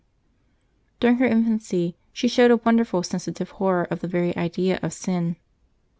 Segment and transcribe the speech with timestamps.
[0.99, 5.35] During her infancy she showed a wonderfully sensitive horror of the very idea of sin.